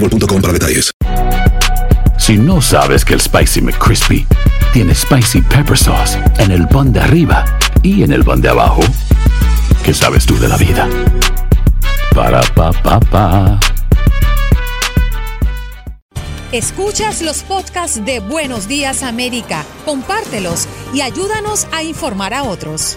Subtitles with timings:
[0.00, 0.90] para detalles.
[2.18, 4.26] Si no sabes que el Spicy McCrispy
[4.72, 7.44] tiene Spicy Pepper Sauce en el pan de arriba
[7.82, 8.80] y en el pan de abajo,
[9.84, 10.88] ¿qué sabes tú de la vida?
[12.14, 13.60] Para, pa, pa, pa.
[16.52, 22.96] Escuchas los podcasts de Buenos Días América, compártelos y ayúdanos a informar a otros.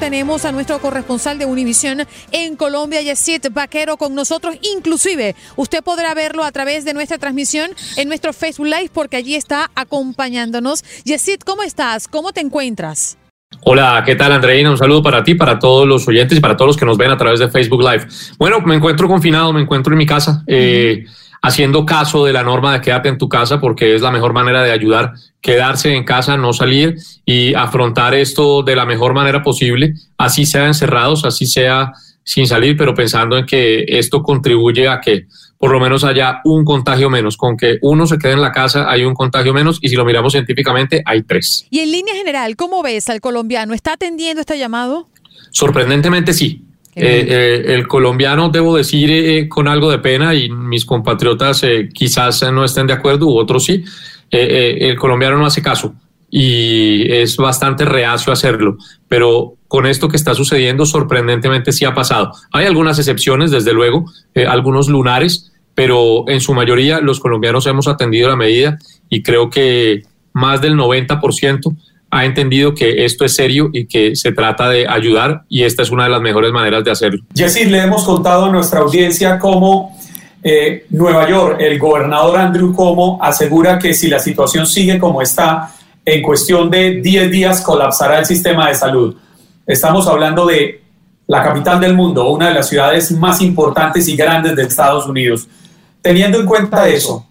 [0.00, 4.56] Tenemos a nuestro corresponsal de Univisión en Colombia, Yesid Vaquero, con nosotros.
[4.62, 9.34] Inclusive, usted podrá verlo a través de nuestra transmisión en nuestro Facebook Live, porque allí
[9.34, 10.84] está acompañándonos.
[11.04, 12.06] Yesid, ¿cómo estás?
[12.06, 13.18] ¿Cómo te encuentras?
[13.62, 14.70] Hola, ¿qué tal Andreina?
[14.70, 17.10] Un saludo para ti, para todos los oyentes y para todos los que nos ven
[17.10, 18.06] a través de Facebook Live.
[18.38, 21.06] Bueno, me encuentro confinado, me encuentro en mi casa, eh,
[21.42, 24.62] haciendo caso de la norma de quédate en tu casa porque es la mejor manera
[24.62, 29.94] de ayudar, quedarse en casa, no salir y afrontar esto de la mejor manera posible,
[30.16, 31.92] así sea encerrados, así sea
[32.24, 35.26] sin salir, pero pensando en que esto contribuye a que
[35.56, 37.38] por lo menos haya un contagio menos.
[37.38, 40.04] Con que uno se quede en la casa hay un contagio menos y si lo
[40.04, 41.66] miramos científicamente hay tres.
[41.70, 43.72] Y en línea general, ¿cómo ves al colombiano?
[43.72, 45.08] ¿Está atendiendo este llamado?
[45.50, 46.67] Sorprendentemente sí.
[47.00, 51.88] Eh, eh, el colombiano, debo decir, eh, con algo de pena, y mis compatriotas eh,
[51.92, 53.84] quizás no estén de acuerdo, u otros sí,
[54.30, 55.94] eh, eh, el colombiano no hace caso
[56.30, 58.76] y es bastante reacio a hacerlo,
[59.08, 62.32] pero con esto que está sucediendo, sorprendentemente sí ha pasado.
[62.52, 64.04] Hay algunas excepciones, desde luego,
[64.34, 68.78] eh, algunos lunares, pero en su mayoría los colombianos hemos atendido la medida
[69.08, 70.02] y creo que
[70.34, 71.76] más del 90%
[72.10, 75.90] ha entendido que esto es serio y que se trata de ayudar y esta es
[75.90, 77.22] una de las mejores maneras de hacerlo.
[77.34, 79.96] Jessy, le hemos contado a nuestra audiencia cómo
[80.42, 85.72] eh, Nueva York, el gobernador Andrew Cuomo asegura que si la situación sigue como está,
[86.04, 89.14] en cuestión de 10 días colapsará el sistema de salud.
[89.66, 90.80] Estamos hablando de
[91.26, 95.46] la capital del mundo, una de las ciudades más importantes y grandes de Estados Unidos.
[96.00, 97.26] Teniendo en cuenta eso,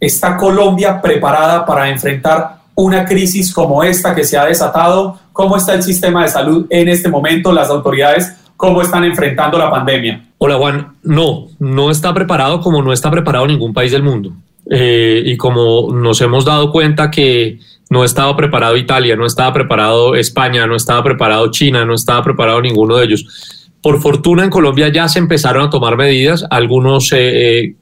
[0.00, 5.18] ¿está Colombia preparada para enfrentar una crisis como esta que se ha desatado?
[5.32, 7.52] ¿Cómo está el sistema de salud en este momento?
[7.52, 10.28] Las autoridades, ¿cómo están enfrentando la pandemia?
[10.38, 14.32] Hola Juan, no, no está preparado como no está preparado ningún país del mundo.
[14.70, 17.58] Eh, y como nos hemos dado cuenta que
[17.90, 22.62] no estaba preparado Italia, no estaba preparado España, no estaba preparado China, no estaba preparado
[22.62, 23.70] ninguno de ellos.
[23.82, 27.16] Por fortuna en Colombia ya se empezaron a tomar medidas, algunos eh,
[27.58, 27.74] eh,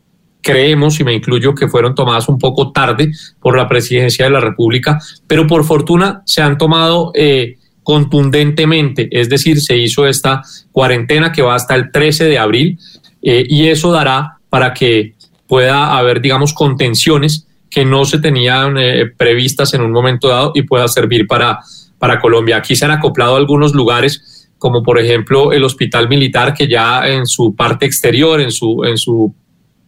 [0.46, 4.38] creemos, y me incluyo, que fueron tomadas un poco tarde por la presidencia de la
[4.38, 11.32] República, pero por fortuna se han tomado eh, contundentemente, es decir, se hizo esta cuarentena
[11.32, 12.78] que va hasta el 13 de abril
[13.22, 15.14] eh, y eso dará para que
[15.48, 20.62] pueda haber, digamos, contenciones que no se tenían eh, previstas en un momento dado y
[20.62, 21.58] pueda servir para,
[21.98, 22.58] para Colombia.
[22.58, 27.26] Aquí se han acoplado algunos lugares, como por ejemplo el Hospital Militar, que ya en
[27.26, 29.34] su parte exterior, en su, en su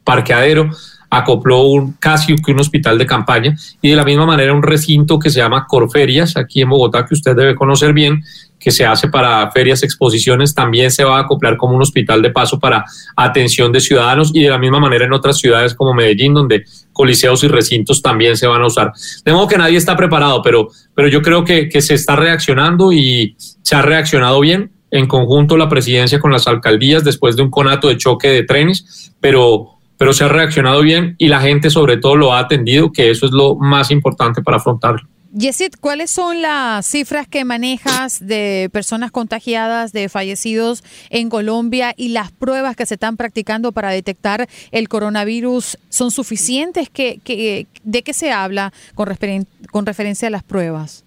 [0.08, 0.70] parqueadero,
[1.10, 5.18] acopló un, casi que un hospital de campaña y de la misma manera un recinto
[5.18, 8.22] que se llama Corferias, aquí en Bogotá, que usted debe conocer bien,
[8.58, 12.30] que se hace para ferias, exposiciones, también se va a acoplar como un hospital de
[12.30, 16.32] paso para atención de ciudadanos y de la misma manera en otras ciudades como Medellín,
[16.32, 18.92] donde coliseos y recintos también se van a usar.
[19.26, 22.92] De modo que nadie está preparado, pero, pero yo creo que, que se está reaccionando
[22.92, 27.50] y se ha reaccionado bien en conjunto la presidencia con las alcaldías después de un
[27.50, 31.98] conato de choque de trenes, pero, pero se ha reaccionado bien y la gente sobre
[31.98, 35.06] todo lo ha atendido, que eso es lo más importante para afrontarlo.
[35.34, 42.08] Yesid, ¿cuáles son las cifras que manejas de personas contagiadas, de fallecidos en Colombia y
[42.08, 45.76] las pruebas que se están practicando para detectar el coronavirus?
[45.90, 46.88] ¿Son suficientes?
[46.90, 51.04] ¿Qué, qué, de qué se habla con, referen con referencia a las pruebas?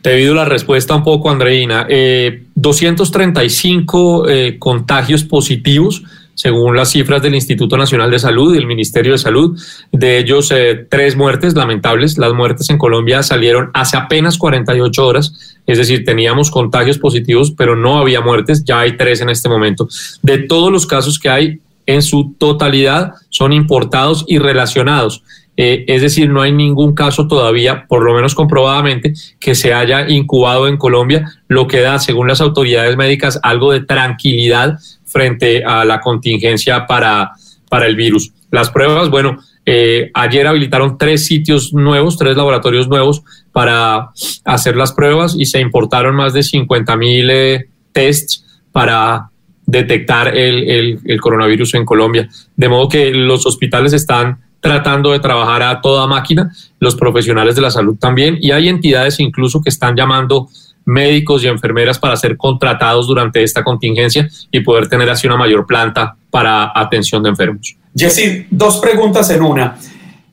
[0.00, 1.86] Te he la respuesta un poco, Andreina.
[1.88, 6.02] Eh, 235 eh, contagios positivos
[6.34, 9.58] según las cifras del Instituto Nacional de Salud y el Ministerio de Salud.
[9.92, 12.18] De ellos, eh, tres muertes lamentables.
[12.18, 17.76] Las muertes en Colombia salieron hace apenas 48 horas, es decir, teníamos contagios positivos, pero
[17.76, 18.64] no había muertes.
[18.64, 19.88] Ya hay tres en este momento.
[20.22, 25.22] De todos los casos que hay, en su totalidad son importados y relacionados.
[25.56, 30.08] Eh, es decir, no hay ningún caso todavía, por lo menos comprobadamente, que se haya
[30.08, 34.78] incubado en Colombia, lo que da, según las autoridades médicas, algo de tranquilidad
[35.14, 37.30] frente a la contingencia para,
[37.70, 38.32] para el virus.
[38.50, 43.22] Las pruebas, bueno, eh, ayer habilitaron tres sitios nuevos, tres laboratorios nuevos
[43.52, 44.10] para
[44.44, 49.30] hacer las pruebas y se importaron más de 50 mil eh, tests para
[49.64, 52.28] detectar el, el, coronavirus en Colombia.
[52.56, 57.62] De modo que los hospitales están tratando de trabajar a toda máquina, los profesionales de
[57.62, 60.48] la salud también, y hay entidades incluso que están llamando
[60.84, 65.66] médicos y enfermeras para ser contratados durante esta contingencia y poder tener así una mayor
[65.66, 67.76] planta para atención de enfermos.
[67.96, 69.76] Jessy, dos preguntas en una.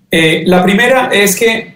[0.09, 1.75] Eh, la primera es que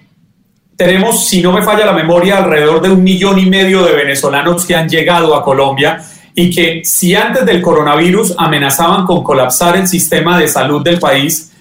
[0.75, 4.65] tenemos, si no me falla la memoria, alrededor de un millón y medio de venezolanos
[4.65, 9.87] que han llegado a Colombia y que si antes del coronavirus amenazaban con colapsar el
[9.87, 11.53] sistema de salud del país,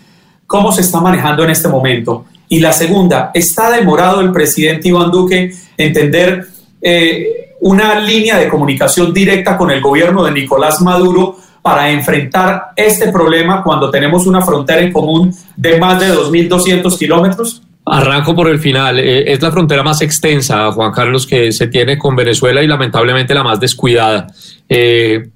[0.47, 2.27] ¿cómo se está manejando en este momento?
[2.49, 6.49] Y la segunda, ¿está demorado el presidente Iván Duque entender
[6.87, 13.11] eh, una línea de comunicación directa con el gobierno de Nicolás Maduro para enfrentar este
[13.11, 17.63] problema cuando tenemos una frontera en común de más de 2.200 kilómetros?
[17.87, 18.99] Arranco por el final.
[18.99, 23.33] Eh, es la frontera más extensa, Juan Carlos, que se tiene con Venezuela y lamentablemente
[23.33, 24.27] la más descuidada.
[24.69, 25.31] Eh,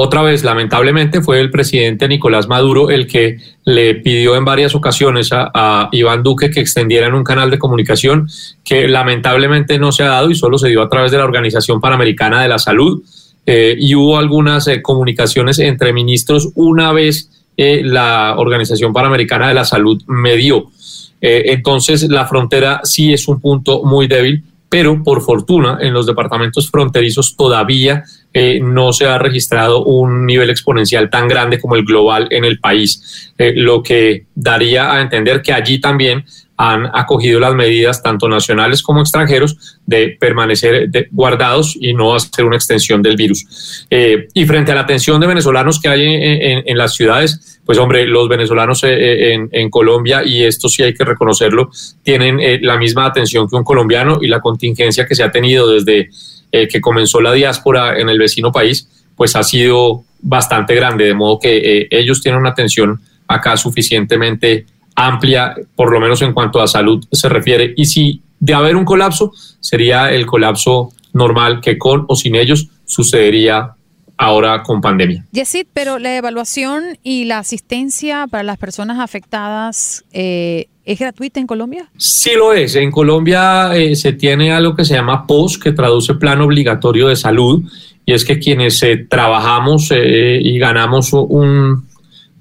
[0.00, 5.30] otra vez, lamentablemente, fue el presidente Nicolás Maduro el que le pidió en varias ocasiones
[5.32, 8.28] a, Iván Duque que extendieran un canal de comunicación
[8.62, 11.80] que lamentablemente no se ha dado y solo se dio a través de la Organización
[11.80, 13.02] Panamericana de la Salud.
[13.44, 19.54] Eh, y hubo algunas eh, comunicaciones entre ministros una vez eh, la Organización Panamericana de
[19.54, 20.70] la Salud me dio.
[21.20, 26.70] entonces, la frontera sí es un punto muy débil pero por fortuna en los departamentos
[26.70, 32.28] fronterizos todavía eh, no se ha registrado un nivel exponencial tan grande como el global
[32.30, 36.24] en el país, eh, lo que daría a entender que allí también
[36.58, 42.56] han acogido las medidas, tanto nacionales como extranjeros, de permanecer guardados y no hacer una
[42.56, 43.86] extensión del virus.
[43.88, 48.06] Eh, y frente a la atención de venezolanos que hay en, las ciudades, pues hombre,
[48.08, 51.70] los venezolanos en, en, Colombia, y esto sí hay que reconocerlo,
[52.02, 56.10] tienen la misma atención que un colombiano y la contingencia que se ha tenido desde
[56.52, 61.14] eh, que comenzó la diáspora en el vecino país, pues ha sido bastante grande, de
[61.14, 66.60] modo que eh, ellos tienen una atención acá suficientemente amplia, por lo menos en cuanto
[66.60, 67.72] a salud se refiere.
[67.76, 72.68] Y si de haber un colapso, sería el colapso normal que con o sin ellos
[72.84, 73.74] sucedería
[74.18, 75.24] ahora con pandemia.
[75.32, 81.46] Yesid, pero la evaluación y la asistencia para las personas afectadas eh, ¿Es gratuita en
[81.46, 81.90] Colombia?
[81.98, 82.74] Sí lo es.
[82.74, 87.16] En Colombia eh, se tiene algo que se llama POS, que traduce Plan Obligatorio de
[87.16, 87.62] Salud,
[88.06, 91.87] y es que quienes eh, trabajamos eh, y ganamos un,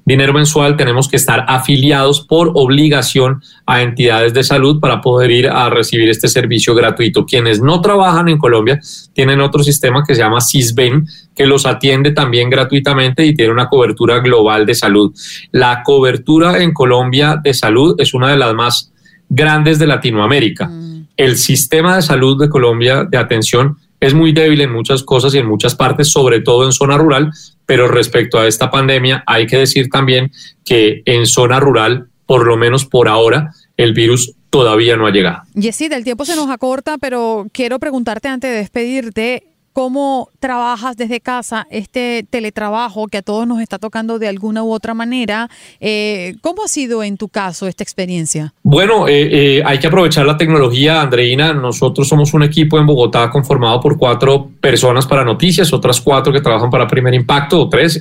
[0.08, 5.50] dinero mensual, tenemos que estar afiliados por obligación a entidades de salud para poder ir
[5.50, 7.26] a recibir este servicio gratuito.
[7.26, 8.80] Quienes no trabajan en Colombia
[9.12, 13.68] tienen otro sistema que se llama CISBEN, que los atiende también gratuitamente y tiene una
[13.68, 15.14] cobertura global de salud.
[15.52, 18.94] La cobertura en Colombia de salud es una de las más
[19.28, 20.70] grandes de Latinoamérica.
[20.70, 21.08] Mm.
[21.18, 25.40] El sistema de salud de Colombia de atención es muy débil en muchas cosas y
[25.40, 27.32] en muchas partes, sobre todo en zona rural,
[27.66, 30.32] pero respecto a esta pandemia hay que decir también
[30.64, 35.44] que en zona rural, por lo menos por ahora, el virus todavía no ha llegado.
[35.54, 39.44] Yesid, el tiempo se nos acorta, pero quiero preguntarte antes de despedirte,
[39.78, 44.74] cómo trabajas desde casa este teletrabajo que a todos nos está tocando de alguna u
[44.74, 45.52] otra manera.
[45.80, 48.56] Eh, ¿Cómo ha sido en tu caso esta experiencia?
[48.64, 51.54] Bueno, eh, eh, hay que aprovechar la tecnología, Andreina.
[51.54, 56.42] Nosotros somos un equipo en Bogotá conformado por cuatro personas para noticias, otras cuatro que
[56.42, 58.00] trabajan para Primer Impacto o tres.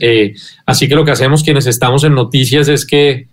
[0.65, 3.29] así que lo que hacemos quienes estamos en noticias es que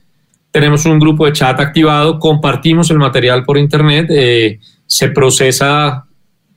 [0.52, 4.10] tenemos un grupo de chat activado, compartimos el material por internet,
[4.86, 6.08] se procesa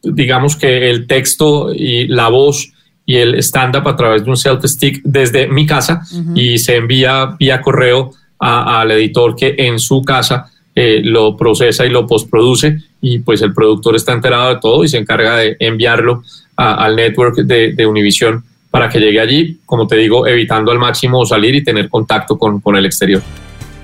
[0.03, 2.73] digamos que el texto y la voz
[3.05, 6.03] y el stand-up a través de un self-stick desde mi casa
[6.35, 11.91] y se envía vía correo al editor que en su casa eh, lo procesa y
[11.91, 16.23] lo postproduce y pues el productor está enterado de todo y se encarga de enviarlo
[16.57, 21.25] al network de, de Univision para que llegue allí, como te digo, evitando al máximo
[21.25, 23.23] salir y tener contacto con, con el exterior.